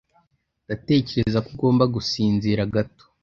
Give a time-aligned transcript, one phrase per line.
[0.65, 3.05] Ndatekereza ko ugomba gusinzira gato